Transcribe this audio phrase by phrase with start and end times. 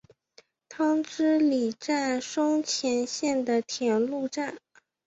[0.67, 4.57] 汤之里站松前线的铁路站。